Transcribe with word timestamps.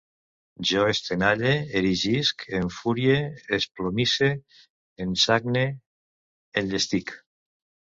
Jo 0.69 0.85
estenalle, 0.93 1.51
erigisc, 1.81 2.45
enfurie, 2.61 3.19
esplomisse, 3.59 4.31
ensagne, 5.07 5.69
enllestisc 6.65 7.17